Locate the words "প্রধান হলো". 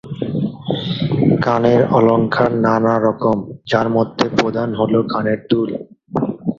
4.37-4.99